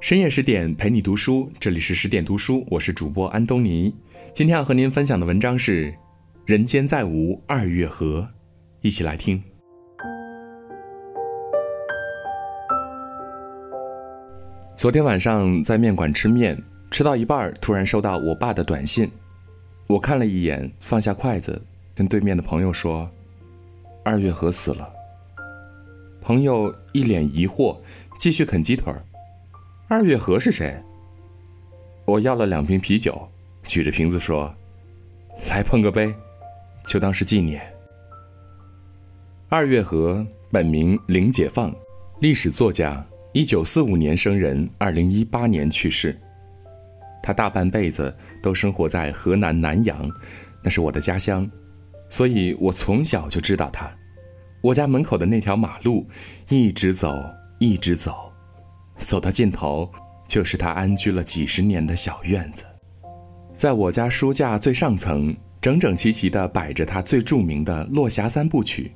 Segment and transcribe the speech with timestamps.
[0.00, 3.92] 深夜十点陪你读书，这里是十点读书，我是主播安东尼。
[4.32, 5.90] 今天要和您分享的文章是
[6.46, 8.20] 《人间再无二月河》，
[8.80, 9.42] 一起来听。
[14.76, 16.56] 昨天晚上在面馆吃面，
[16.92, 19.10] 吃到一半，突然收到我爸的短信，
[19.88, 21.60] 我看了一眼，放下筷子，
[21.96, 23.10] 跟对面的朋友说
[24.04, 24.88] ：“二月河死了。”
[26.22, 27.76] 朋友一脸疑惑，
[28.16, 28.94] 继续啃鸡腿。
[29.90, 30.78] 二月河是谁？
[32.04, 33.26] 我要了两瓶啤酒，
[33.62, 34.54] 举着瓶子说
[35.48, 36.14] ：“来碰个杯，
[36.84, 37.62] 就当是纪念。”
[39.48, 41.74] 二月河本名林解放，
[42.20, 43.02] 历史作家，
[43.32, 46.14] 一九四五年生人，二零一八年去世。
[47.22, 50.06] 他大半辈子都生活在河南南阳，
[50.62, 51.50] 那是我的家乡，
[52.10, 53.90] 所以我从小就知道他。
[54.60, 56.06] 我家门口的那条马路，
[56.50, 57.10] 一直走，
[57.58, 58.30] 一直走。
[59.08, 59.90] 走到尽头，
[60.26, 62.62] 就是他安居了几十年的小院子。
[63.54, 68.92] 在我家书架最上层，整整齐齐地摆着他最著名的《落霞三部曲》：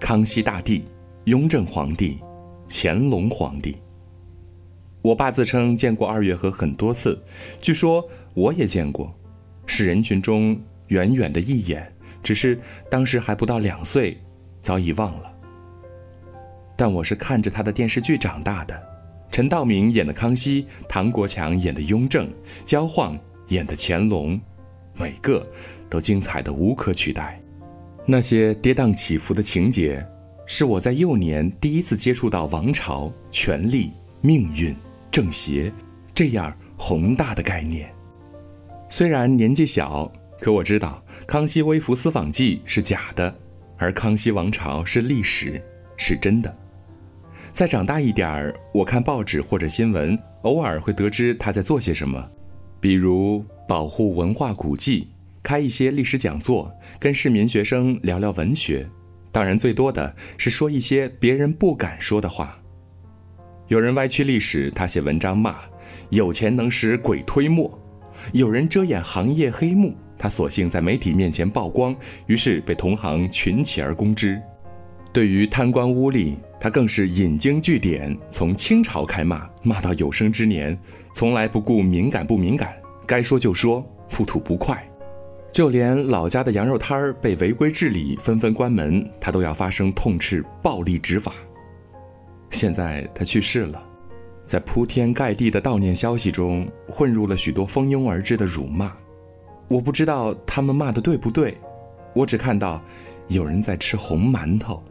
[0.00, 0.86] 康熙大帝、
[1.24, 2.18] 雍正皇帝、
[2.66, 3.76] 乾隆皇帝。
[5.02, 7.22] 我爸自称见过二月河很多次，
[7.60, 9.14] 据说我也见过，
[9.66, 12.58] 是人群中远远的一眼，只是
[12.90, 14.18] 当时还不到两岁，
[14.62, 15.30] 早已忘了。
[16.78, 18.93] 但我是看着他的电视剧长大的。
[19.30, 22.30] 陈道明演的康熙，唐国强演的雍正，
[22.64, 24.40] 焦晃演的乾隆，
[24.96, 25.44] 每个
[25.90, 27.40] 都精彩的无可取代。
[28.06, 30.06] 那些跌宕起伏的情节，
[30.46, 34.76] 是我在幼年第一次接触到王朝、权力、命运、
[35.10, 35.72] 正邪
[36.14, 37.92] 这样宏大的概念。
[38.88, 43.34] 虽然年纪小，可我知道《康熙微服私访记》是假的，
[43.78, 45.60] 而康熙王朝是历史，
[45.96, 46.54] 是真的。
[47.54, 52.28] 再长大一点儿，我看报纸或者新闻，偶尔会得知他在做些什么，
[52.80, 55.06] 比如保护文化古迹，
[55.40, 58.84] 开一些历史讲座，跟市民学生聊聊文学。
[59.30, 62.58] 当然，最多的是说一些别人不敢说的话。
[63.68, 65.60] 有人歪曲历史，他写文章骂
[66.10, 67.70] 有钱能使鬼推磨；
[68.32, 71.94] 有人遮掩行业黑幕，他索性在媒体面前曝光，
[72.26, 74.42] 于是被同行群起而攻之。
[75.12, 80.74] 对于贪官污吏，他更是引经据典，从清朝开骂，骂到有生之年，
[81.12, 82.74] 从来不顾敏感不敏感，
[83.06, 84.82] 该说就说，不吐不快。
[85.52, 91.34] 就连老家的羊肉摊儿被违规治理，纷纷关门，他都要发声痛斥暴力执法。
[92.48, 93.86] 现在他去世了，
[94.46, 98.90] 在铺天盖地的悼念消息中，混入了许多蜂拥而至的辱骂。
[99.68, 101.58] 我不知道他们骂的对不对，
[102.14, 102.82] 我只看到
[103.28, 104.82] 有人在吃红馒头。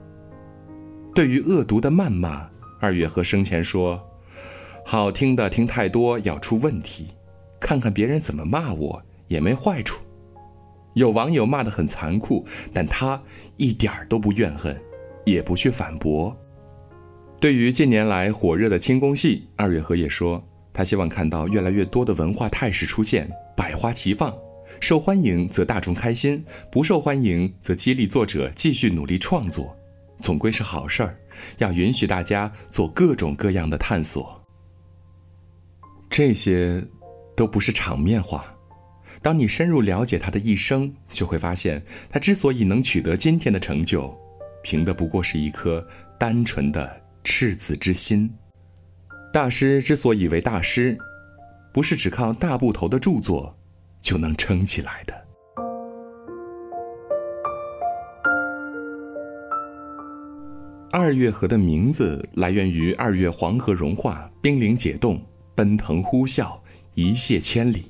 [1.13, 4.03] 对于恶毒的谩骂，二月河生前说
[4.83, 7.09] ：“好听的听太多要出问题，
[7.59, 10.01] 看看别人怎么骂我也没坏处。”
[10.95, 13.21] 有网友骂得很残酷，但他
[13.57, 14.75] 一点儿都不怨恨，
[15.23, 16.35] 也不去反驳。
[17.39, 24.35] 对于近年来火热的清宫戏，二月河也说，他希望看到越来越多的文化态势出现，百花齐放，
[24.79, 29.75] 受欢迎则大众开心，不受欢迎则激励作者继续努力创作。
[30.23, 31.19] 总归是好事儿，
[31.57, 34.41] 要允许大家做各种各样的探索。
[36.09, 36.81] 这些，
[37.35, 38.45] 都不是场面话。
[39.21, 44.17] 当你深入了解他的一生，就会发现，他之所以能取得今天的成就，
[44.63, 45.85] 凭的不过是一颗
[46.17, 48.33] 单纯的赤子之心。
[49.33, 50.97] 大师之所以为大师，
[51.73, 53.57] 不是只靠大部头的著作
[53.99, 55.22] 就能撑起来的。
[60.95, 65.19] 二月河的名字来源于二月黄河融化，冰凌解冻，
[65.55, 66.55] 奔腾呼啸，
[66.93, 67.85] 一泻千里。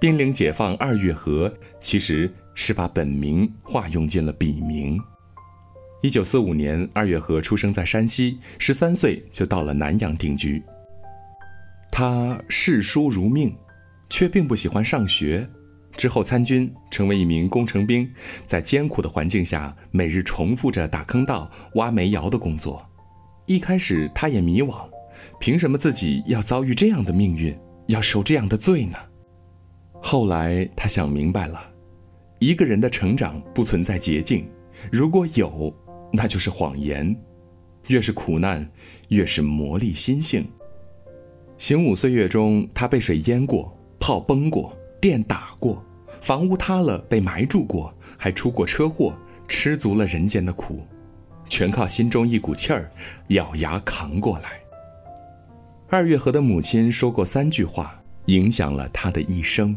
[0.00, 4.98] 冰凌解放二月河其实是把本名化用进了笔名。
[6.00, 10.62] 一九四五年，二月河出生在山西，十三岁就到了南阳定居。
[11.92, 13.54] 他嗜书如命，
[14.08, 15.46] 却并不喜欢上学。
[15.98, 18.08] 之后参军，成为一名工程兵，
[18.44, 22.80] 在艰苦的环境下，每日重复着打坑道、挖煤窑的工作。
[23.46, 24.88] 一开始，他也迷惘，
[25.40, 27.58] 凭什么自己要遭遇这样的命运，
[27.88, 28.96] 要受这样的罪呢？
[30.00, 31.60] 后来，他想明白了，
[32.38, 34.48] 一个人的成长不存在捷径，
[34.92, 35.74] 如果有，
[36.12, 37.14] 那就是谎言。
[37.88, 38.70] 越是苦难，
[39.08, 40.46] 越是磨砺心性。
[41.56, 45.82] 行伍岁月中，他被水淹过，炮崩过，电打过。
[46.20, 49.16] 房屋塌了，被埋住过，还出过车祸，
[49.46, 50.86] 吃足了人间的苦，
[51.48, 52.90] 全靠心中一股气儿，
[53.28, 54.60] 咬牙扛过来。
[55.88, 59.76] 二月河的母亲说过三句话，影响了他的一生：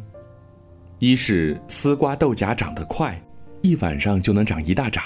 [1.00, 3.22] 一是丝瓜豆荚长得快，
[3.62, 5.02] 一晚上就能长一大扎；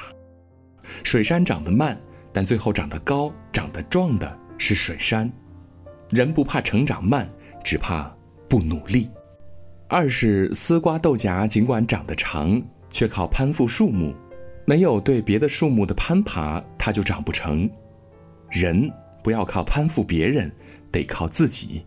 [1.03, 1.95] 水杉长得慢，
[2.33, 5.31] 但最后长得高、长得壮的是水杉。
[6.09, 7.29] 人不怕成长慢，
[7.63, 8.11] 只怕
[8.49, 9.09] 不努力。
[9.87, 14.13] 二是丝瓜豆荚尽管长得长，却靠攀附树木，
[14.65, 17.69] 没有对别的树木的攀爬，它就长不成。
[18.49, 18.91] 人
[19.23, 20.51] 不要靠攀附别人，
[20.91, 21.85] 得靠自己。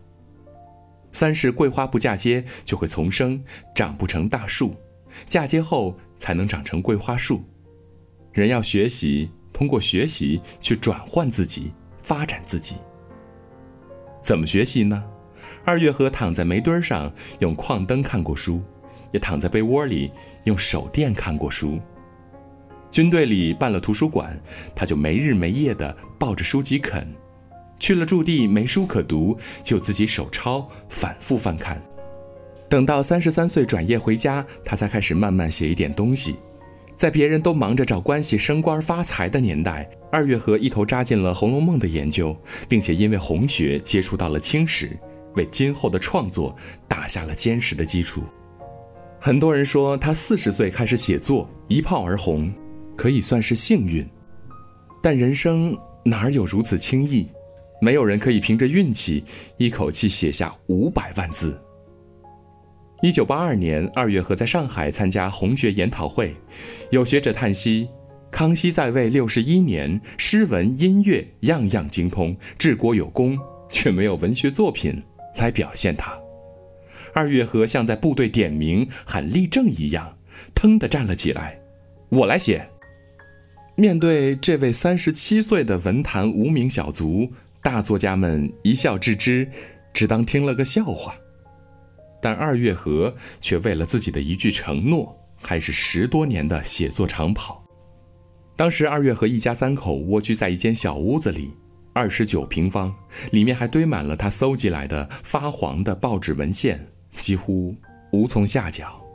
[1.11, 3.43] 三是桂花不嫁接就会丛生，
[3.75, 4.75] 长不成大树，
[5.27, 7.43] 嫁接后才能长成桂花树。
[8.31, 12.75] 人要学习，通过学习去转换自己，发展自己。
[14.21, 15.03] 怎么学习呢？
[15.63, 18.61] 二月河躺在煤堆上用矿灯看过书，
[19.11, 20.11] 也躺在被窝里
[20.45, 21.79] 用手电看过书。
[22.91, 24.39] 军队里办了图书馆，
[24.73, 27.03] 他就没日没夜地抱着书籍啃；
[27.79, 31.79] 去了驻地没书可读，就自己手抄，反复翻看。
[32.67, 36.35] 等到三十三岁转业回家，他才开始慢慢写一点东西。
[36.95, 42.35] 在别人都忙着找关系升官发财的年代，二月河一头扎进了《红楼梦》的研究，
[42.67, 44.97] 并且因为红学接触到了清史，
[45.35, 46.55] 为今后的创作
[46.87, 48.23] 打下了坚实的基础。
[49.19, 52.53] 很多人说他四十岁开始写作，一炮而红，
[52.95, 54.07] 可以算是幸运。
[55.01, 57.27] 但人生哪有如此轻易？
[57.81, 59.23] 没有人可以凭着运气
[59.57, 61.57] 一口气写下五百万字。
[63.01, 66.35] 一九八二年，二月和在上海参加红学研讨会，
[66.91, 67.87] 有学者叹息：
[68.29, 73.37] 康熙在位六十一年，诗文音乐样样精通，治国有功，
[73.71, 75.01] 却没有文学作品
[75.39, 76.17] 来表现他。
[77.13, 80.17] 二月河像在部队点名喊立正一样，
[80.53, 81.59] 腾地站了起来
[82.09, 82.69] ：“我来写。”
[83.75, 87.31] 面对这位三十七岁的文坛无名小卒，
[87.63, 89.49] 大作家们一笑置之，
[89.93, 91.15] 只当听了个笑话。
[92.21, 97.63] 但二月河却为了自己的一句承诺，开始十多年的写作长跑。
[98.57, 101.49] 当时二月河一家三口蜗居在一间小屋子里，
[101.99, 102.95] 二十九平方，
[103.31, 106.87] 里面还堆满了他搜集来的发黄的报纸文献，
[107.17, 107.75] 几乎
[108.13, 109.05] 无从下脚。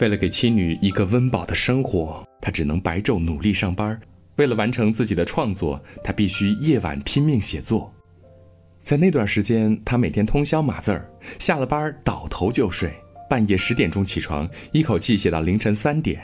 [0.00, 3.98] 为了给妻女一个温饱的生活，他只能白昼努力上班。
[4.36, 7.90] 为了完成自己的创作，他必须夜晚拼命写作。
[8.82, 12.94] 在那段时间，他每天通宵码字儿，下了班倒头就睡，
[13.30, 16.20] 半夜十点钟起床，一口气写到凌晨三点，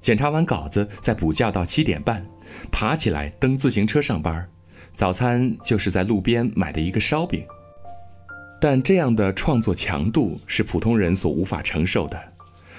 [0.00, 2.24] 检查完稿子再补觉到七点半，
[2.70, 4.48] 爬起来蹬自行车上班，
[4.98, 7.46] 早餐就是在路边买的一个烧饼。
[8.60, 12.20] 但这样的创作强度是普通人所无法承受的。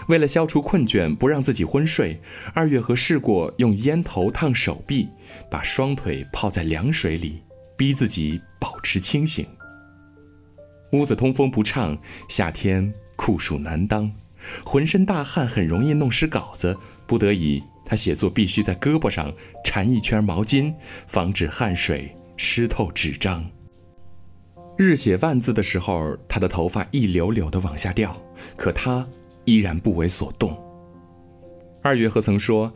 [0.09, 2.19] 为了消除困倦，不让自己昏睡，
[2.53, 5.07] 二月河试过用烟头烫手臂，
[5.49, 7.41] 把双腿泡在凉水里。
[7.77, 9.47] 逼自己保持清醒。
[10.91, 14.11] 屋子通风不畅，夏天酷暑难当，
[14.65, 16.75] 浑身大汗很容易弄湿稿子。
[17.07, 19.33] 不得已，他写作必须在胳膊上
[19.65, 20.71] 缠一圈毛巾，
[21.07, 23.43] 防止汗水湿透纸张。
[24.77, 28.15] 日写万字的时候，他的头发一绺绺的往下掉，
[28.55, 29.05] 可他
[29.43, 30.55] 依然不为所动。
[31.81, 32.71] 二月河曾说：“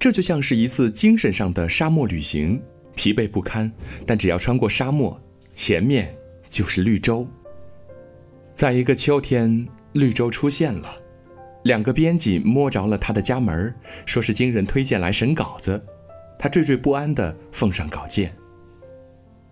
[0.00, 2.60] 这就像是一次精神上的沙漠旅行。”
[2.96, 3.70] 疲惫不堪，
[4.06, 5.20] 但只要穿过沙漠，
[5.52, 6.16] 前面
[6.48, 7.28] 就是绿洲。
[8.54, 10.96] 在一个秋天，绿洲出现了，
[11.64, 13.74] 两个编辑摸着了他的家门，
[14.06, 15.82] 说是经人推荐来审稿子。
[16.38, 18.34] 他惴惴不安地奉上稿件。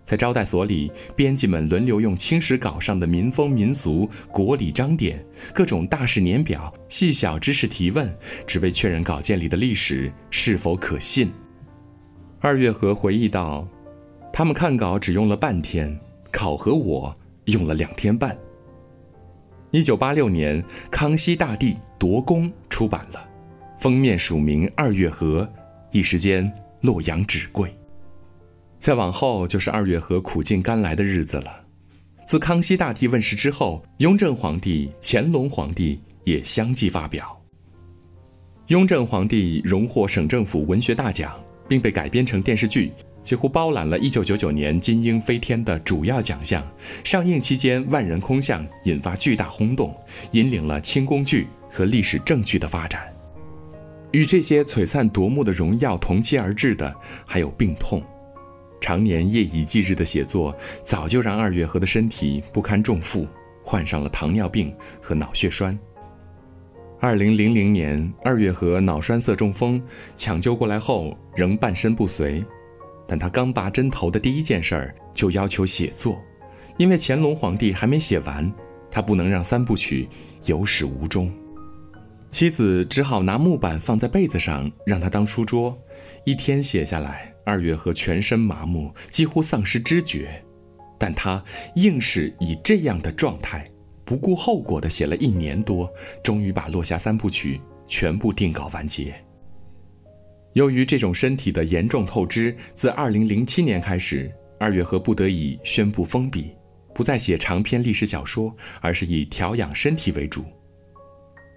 [0.05, 8.13] 在招待所里，编辑们轮流用青史稿上的民风民俗、国礼章典、各种大事年表、细小知识提问，
[8.45, 11.31] 只为确认稿件里的历史是否可信。
[12.41, 13.65] 二月河回忆道
[14.33, 15.97] ：“他们看稿只用了半天，
[16.29, 17.15] 考核我
[17.45, 18.37] 用了两天半。”
[19.73, 20.61] 一九八六年，
[20.91, 23.27] 《康熙大帝夺宫》出版了，
[23.79, 25.49] 封面署名二月河，
[25.91, 26.49] 一时间
[26.81, 27.75] 洛阳纸贵。
[28.77, 31.59] 再往后就是二月河苦尽甘来的日子了。
[32.27, 37.35] 自康熙大帝问世之后，雍正皇帝、乾隆皇帝也相继发表。
[38.67, 41.33] 雍正皇帝荣获省政府文学大奖。
[41.65, 42.91] 并被改编成电视剧，
[43.23, 46.61] 几乎包揽了1999年金鹰飞天的主要奖项。
[47.03, 49.95] 上映期间万人空巷，引发巨大轰动，
[50.31, 53.01] 引领了清宫剧和历史正剧的发展。
[54.11, 56.93] 与这些璀璨夺目的荣耀同期而至的，
[57.25, 58.03] 还有病痛。
[58.79, 60.53] 常年夜以继日的写作，
[60.83, 63.25] 早就让二月河的身体不堪重负，
[63.63, 65.79] 患上了糖尿病和脑血栓。
[66.99, 69.81] 二零零零年，二月河脑栓塞中风，
[70.15, 72.43] 抢救过来后仍半身不遂。
[73.07, 76.21] 但他刚拔针头的第一件事儿就要求写作，
[76.77, 78.51] 因为乾隆皇帝还没写完，
[78.89, 80.07] 他不能让三部曲
[80.45, 81.31] 有始无终。
[82.31, 85.77] 妻子只好拿木板放在被子上，让他当书桌。
[86.23, 90.43] 一天写下来，二月河全身麻木，几乎丧失知觉，
[90.97, 91.43] 但他
[91.75, 93.69] 硬是以这样的状态，
[94.03, 95.87] 不顾后果的写了一年多，
[96.23, 97.57] 终于把《落霞三部曲》
[97.87, 99.13] 全部定稿完结。
[100.53, 106.51] 由于这种身体的严重透支，自2007年开始，二月河不得已宣布封笔，
[106.93, 110.45] 不再写长篇历史小说，而是以调养身体为主。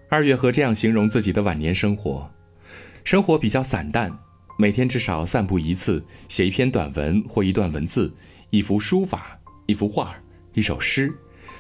[0.08, 2.30] 二月河这样形容自己的晚年生活：
[3.04, 4.10] 生活比较散淡，
[4.58, 8.14] 每天至少散步一次，写一篇短文或一段文字，
[8.50, 10.16] 一幅书法，一幅画，
[10.54, 11.12] 一首诗。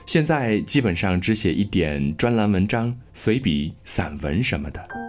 [0.06, 5.05] 现在基本上只写一点专栏文章、随笔、散文什么的。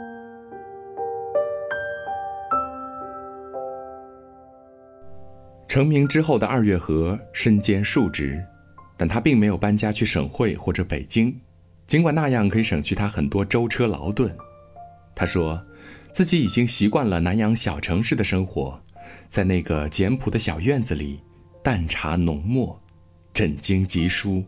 [5.67, 8.41] 成名之后的二月河身兼数职，
[8.95, 11.35] 但他并没有搬家去省会或者北京。
[11.85, 14.35] 尽管那样可以省去他很多舟车劳顿，
[15.15, 15.61] 他说，
[16.11, 18.79] 自己已经习惯了南阳小城市的生活，
[19.27, 21.19] 在那个简朴的小院子里，
[21.63, 22.77] 淡茶浓墨，
[23.33, 24.43] 枕经集书，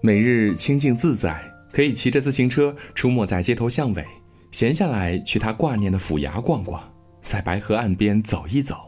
[0.00, 1.42] 每日清静自在，
[1.72, 4.04] 可以骑着自行车出没在街头巷尾，
[4.50, 6.82] 闲下来去他挂念的府衙逛逛，
[7.20, 8.87] 在白河岸边走一走，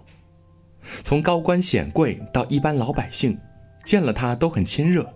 [1.03, 3.39] 从高官显贵到一般老百姓，
[3.85, 5.09] 见了他都很亲热。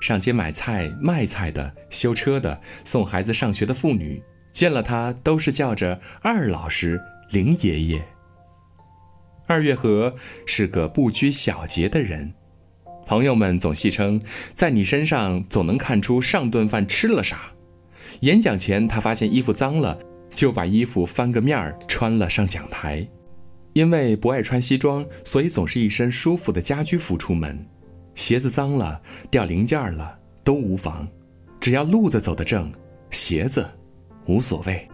[0.00, 4.22] 上街买菜、卖菜的、修车的、送孩子上学的妇女，
[4.52, 8.04] 见了他都是叫着二老师、林爷爷。
[9.46, 10.14] 二月河
[10.46, 12.34] 是个不拘小节的人，
[13.06, 14.20] 朋友们总戏称，
[14.52, 17.52] 在你身上总能看出上顿饭吃了啥。
[18.20, 19.98] 演讲前，他发现衣服脏了，
[20.34, 23.08] 就把衣服翻个面儿穿了上讲台。
[23.72, 27.64] 因为不爱穿西装，所以总是一身舒服的家居服出门。
[28.14, 31.06] 鞋子脏了，掉零件了都无妨，
[31.60, 32.72] 只要路子走得正，
[33.10, 33.64] 鞋子
[34.26, 34.88] 无所谓。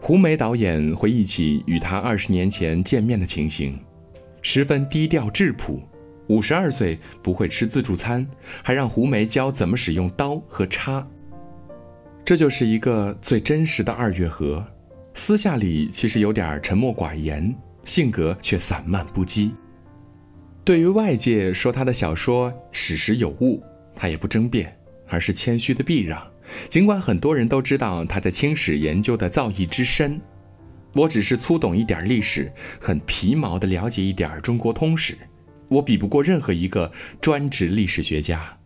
[0.00, 3.78] 胡梅导演回忆起与他二十年前见面的情形，
[4.42, 5.80] 十分低调质朴。
[6.28, 8.26] 五十二岁不会吃自助餐，
[8.62, 11.06] 还让胡梅教怎么使用刀和叉。
[12.24, 14.64] 这就是一个最真实的二月河，
[15.14, 17.54] 私下里其实有点沉默寡言，
[17.84, 19.50] 性格却散漫不羁。
[20.64, 23.62] 对于外界说他的小说史实有误，
[23.94, 24.76] 他也不争辩，
[25.08, 26.24] 而是谦虚的避让。
[26.68, 30.20] 尽管很多人都知道他在清史研究的造诣之深，
[30.92, 35.16] 我只是粗懂一点历史，很皮毛的了解一点中国通史，
[35.68, 38.56] 我比不过任何一个专职历史学家。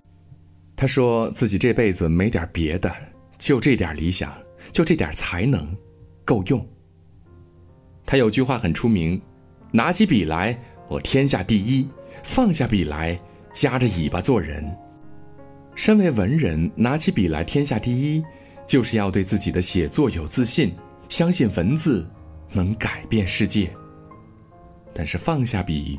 [0.74, 2.92] 他说自己这辈子没点别的，
[3.38, 4.36] 就这点理想，
[4.72, 5.74] 就这点才能，
[6.24, 6.66] 够用。
[8.06, 9.20] 他有句话很出名：
[9.72, 10.58] 拿起笔来。
[10.88, 11.88] 我天下第一，
[12.22, 13.20] 放下笔来，
[13.52, 14.64] 夹着尾巴做人。
[15.74, 18.22] 身为文人，拿起笔来天下第一，
[18.64, 20.72] 就是要对自己的写作有自信，
[21.08, 22.08] 相信文字
[22.52, 23.68] 能改变世界。
[24.94, 25.98] 但是放下笔，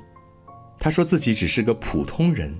[0.80, 2.58] 他说自己只是个普通人，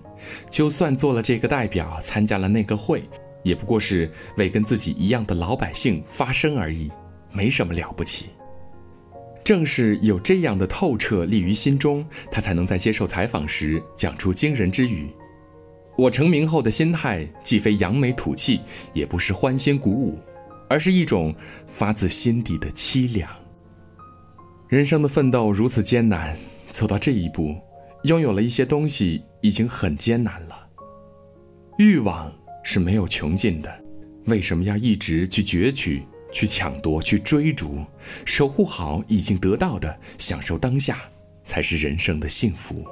[0.50, 3.02] 就算做了这个代表，参加了那个会，
[3.42, 6.92] 也不过是为跟自己一样的老百姓发声而已，
[7.32, 8.32] 没什么了不起。
[9.48, 15.08] 正是有这样的透彻立于心中，他才能在接受采访时讲出惊人之语。
[15.98, 18.60] 我成名后的心态，既非扬眉吐气，
[18.92, 20.20] 也不是欢欣鼓舞，
[20.70, 21.34] 而是一种
[21.66, 23.32] 发自心底的凄凉。
[24.68, 26.36] 人生的奋斗如此艰难，
[26.72, 27.56] 走到这一步，
[28.04, 30.68] 拥有了一些东西已经很艰难了。
[31.78, 32.30] 欲望
[32.66, 33.74] 是没有穷尽的，
[34.26, 36.04] 为什么要一直去攫取？
[36.38, 37.84] 去抢夺，去追逐，
[38.24, 41.00] 守护好已经得到的，享受当下，
[41.44, 42.86] 才是人生的幸福。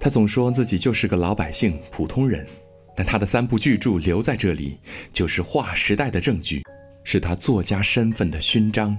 [0.00, 2.44] 他总说自己就是个老百姓、普通人，
[2.96, 4.78] 但他的三部巨著留在这里，
[5.12, 6.64] 就是划时代的证据，
[7.04, 8.98] 是他作家身份的勋章。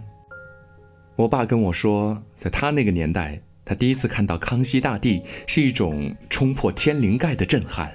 [1.17, 7.91] 我爸跟我说，在他那个年代，他第一次看到康熙大帝，是一种冲破天灵盖的震撼。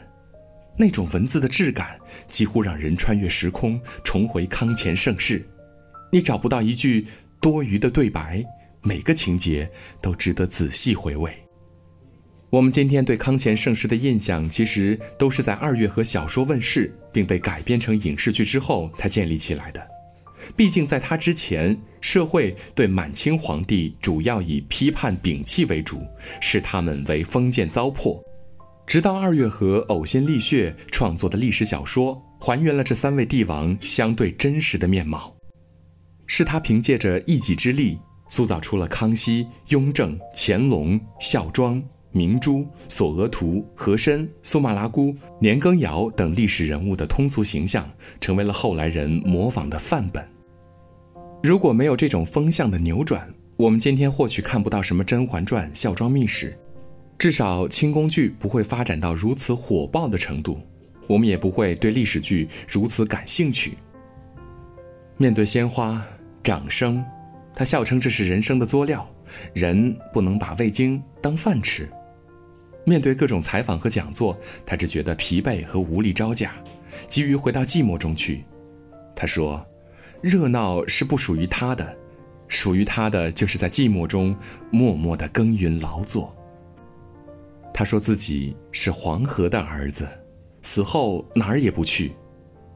[0.76, 5.46] 那种文字的质感，几乎让人穿越时空，重回康乾盛世。
[6.10, 7.06] 你找不到一句
[7.40, 8.44] 多余的对白，
[8.82, 11.32] 每个情节都值得仔细回味。
[12.50, 19.84] 我们今天对康乾盛世的印象，其实都是在二月河小说问世并被改编成影视剧之后才建立起来的。
[20.54, 26.06] 毕竟在他之前，社会对满清皇帝主要以批判摒弃为主，
[26.40, 28.22] 视他们为封建糟粕。
[28.86, 35.34] 直到二月河呕心沥血创作的历史小说，还原了这三位帝王相对真实的面貌，
[36.26, 37.98] 是他凭借着一己之力，
[38.28, 50.24] 塑造出了康熙、雍正、乾隆、孝庄、明珠、索额图、和珅、苏麻拉姑、年羹尧等历史人物的通俗形象，成为了后来人模仿的范本。
[51.42, 56.50] 如果没有这种风向的扭转，我们今天或许看不到什么《甄嬛传》《孝庄秘史》，
[57.18, 60.60] 至少清宫剧不会发展到如此火爆的程度，
[61.06, 63.78] 我们也不会对历史剧如此感兴趣。
[65.16, 66.04] 面对鲜花、
[66.42, 67.02] 掌声，
[67.54, 69.08] 他笑称这是人生的作料，
[69.52, 71.88] 人不能把味精当饭吃。
[72.84, 76.52] 面对各种采访和讲座，他只觉得疲惫和无力招架，
[77.08, 78.44] 急于回到寂寞中去。
[79.16, 79.64] 他说
[80.20, 81.96] ：“热闹是不属于他的，
[82.48, 84.36] 属于他的就是在寂寞中
[84.70, 86.36] 默默的耕耘劳作。”
[87.76, 90.08] 他说自己是黄河的儿子，
[90.62, 92.12] 死后哪儿也不去，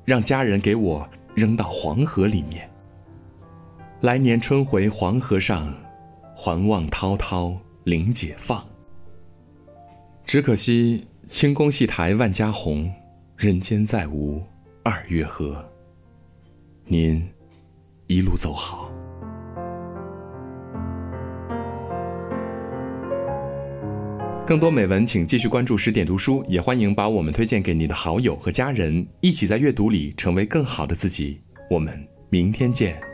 [0.05, 2.69] 让家人给我扔到黄河里面。
[4.00, 5.73] 来年春回黄河上，
[6.35, 8.67] 还望滔滔临解放。
[10.25, 12.93] 只可惜清宫戏台万家红，
[13.37, 14.43] 人间再无
[14.83, 15.64] 二月河。
[16.85, 17.25] 您
[18.09, 18.90] 一路走好。
[24.49, 31.38] 更多美文，请继续关注十点读书，也欢迎把我们推荐给你的好友和家人，一起在阅读里成为更好的自己。
[31.71, 33.08] 我们明天见。